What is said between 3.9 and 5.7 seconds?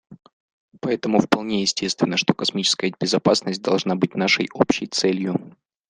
быть нашей общей целью.